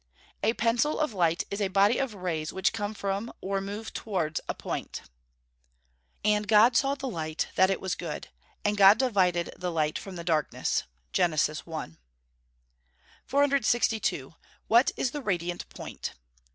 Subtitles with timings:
[0.49, 4.41] _A pencil of light is a body of rays which come from or move towards
[4.49, 4.97] a point.
[5.01, 5.07] [Verse:
[6.25, 8.29] "And God saw the light, that it was good:
[8.65, 11.35] and God divided the light from the darkness." GEN.
[11.35, 11.37] I.]
[13.27, 14.33] 462.
[14.71, 16.13] _What is the radiant point?